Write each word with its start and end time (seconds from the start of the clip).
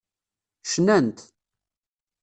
Cnant. 0.71 1.17